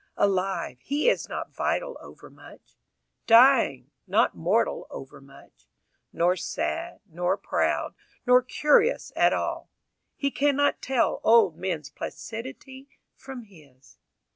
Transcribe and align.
Alive, 0.17 0.79
he 0.81 1.07
is 1.11 1.29
not 1.29 1.53
vital 1.53 1.95
overmuch; 2.01 2.79
Dying, 3.27 3.91
not 4.07 4.33
mortal 4.35 4.87
overmuch; 4.89 5.67
Nor 6.11 6.35
sad, 6.35 7.01
nor 7.05 7.37
proud, 7.37 7.93
Nor 8.25 8.41
curious 8.41 9.11
at 9.15 9.31
all. 9.31 9.69
He 10.15 10.31
cannot 10.31 10.81
tell 10.81 11.21
Old 11.23 11.55
men's 11.55 11.91
placidity 11.91 12.89
from 13.15 13.43
his. 13.43 13.99